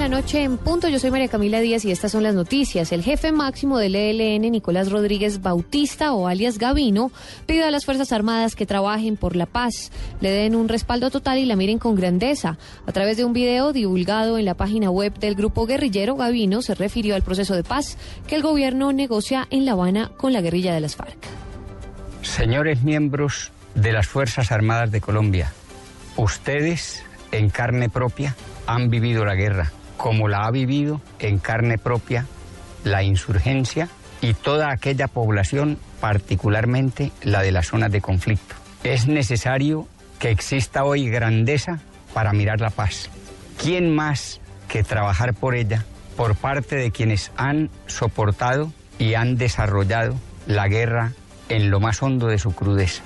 [0.00, 0.88] La noche en punto.
[0.88, 2.90] Yo soy María Camila Díaz y estas son las noticias.
[2.90, 7.12] El jefe máximo del ELN, Nicolás Rodríguez Bautista o alias Gavino,
[7.44, 11.36] pide a las Fuerzas Armadas que trabajen por la paz, le den un respaldo total
[11.36, 12.56] y la miren con grandeza.
[12.86, 16.74] A través de un video divulgado en la página web del grupo guerrillero, Gavino se
[16.74, 20.72] refirió al proceso de paz que el gobierno negocia en La Habana con la guerrilla
[20.72, 21.18] de las FARC.
[22.22, 25.52] Señores miembros de las Fuerzas Armadas de Colombia,
[26.16, 28.34] ustedes en carne propia
[28.66, 32.26] han vivido la guerra, como la ha vivido en carne propia
[32.84, 33.90] la insurgencia
[34.22, 38.54] y toda aquella población, particularmente la de las zonas de conflicto.
[38.82, 39.86] Es necesario
[40.18, 41.80] que exista hoy grandeza
[42.14, 43.10] para mirar la paz.
[43.62, 45.84] ¿Quién más que trabajar por ella
[46.16, 50.14] por parte de quienes han soportado y han desarrollado
[50.46, 51.12] la guerra
[51.50, 53.02] en lo más hondo de su crudeza?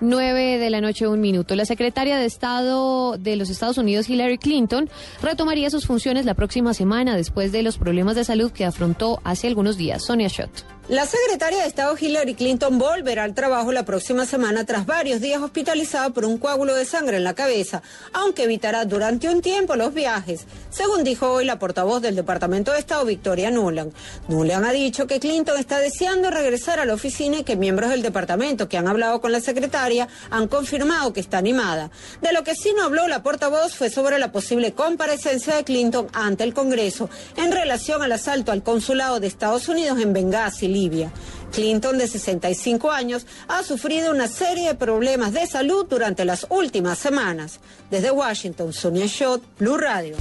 [0.00, 1.54] 9 de la noche, un minuto.
[1.56, 4.88] La secretaria de Estado de los Estados Unidos, Hillary Clinton,
[5.22, 9.46] retomaría sus funciones la próxima semana después de los problemas de salud que afrontó hace
[9.46, 10.04] algunos días.
[10.04, 10.73] Sonia Schott.
[10.86, 15.40] La secretaria de Estado Hillary Clinton volverá al trabajo la próxima semana tras varios días
[15.40, 17.80] hospitalizada por un coágulo de sangre en la cabeza,
[18.12, 22.80] aunque evitará durante un tiempo los viajes, según dijo hoy la portavoz del Departamento de
[22.80, 23.94] Estado, Victoria Nuland.
[24.28, 28.02] Nuland ha dicho que Clinton está deseando regresar a la oficina y que miembros del
[28.02, 31.90] departamento que han hablado con la secretaria han confirmado que está animada.
[32.20, 36.08] De lo que sí no habló la portavoz fue sobre la posible comparecencia de Clinton
[36.12, 41.10] ante el Congreso en relación al asalto al consulado de Estados Unidos en Benghazi, Libia.
[41.52, 46.98] Clinton, de 65 años, ha sufrido una serie de problemas de salud durante las últimas
[46.98, 47.60] semanas.
[47.90, 50.16] Desde Washington, Sonia Schott, Blue Radio.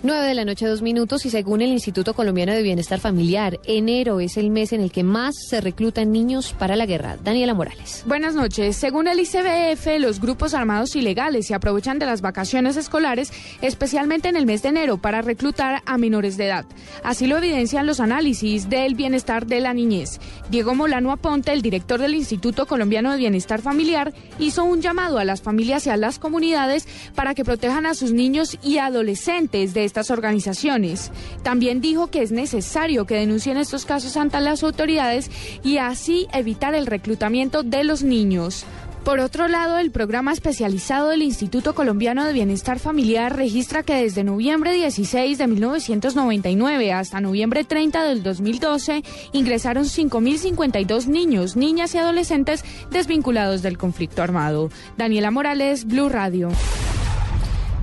[0.00, 4.20] 9 de la noche, dos minutos, y según el Instituto Colombiano de Bienestar Familiar, enero
[4.20, 7.16] es el mes en el que más se reclutan niños para la guerra.
[7.16, 8.04] Daniela Morales.
[8.06, 8.76] Buenas noches.
[8.76, 14.36] Según el ICBF, los grupos armados ilegales se aprovechan de las vacaciones escolares, especialmente en
[14.36, 16.64] el mes de enero, para reclutar a menores de edad.
[17.02, 20.20] Así lo evidencian los análisis del bienestar de la niñez.
[20.48, 25.24] Diego Molano Aponte, el director del Instituto Colombiano de Bienestar Familiar, hizo un llamado a
[25.24, 26.86] las familias y a las comunidades
[27.16, 31.10] para que protejan a sus niños y adolescentes de estas organizaciones.
[31.42, 35.30] También dijo que es necesario que denuncien estos casos ante las autoridades
[35.64, 38.64] y así evitar el reclutamiento de los niños.
[39.08, 44.22] Por otro lado, el programa especializado del Instituto Colombiano de Bienestar Familiar registra que desde
[44.22, 52.62] noviembre 16 de 1999 hasta noviembre 30 del 2012 ingresaron 5.052 niños, niñas y adolescentes
[52.90, 54.68] desvinculados del conflicto armado.
[54.98, 56.50] Daniela Morales, Blue Radio.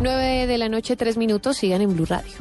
[0.00, 2.32] 9 de la noche, tres minutos, sigan en Blue Radio.